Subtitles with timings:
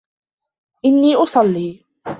[0.85, 1.83] إني أصلي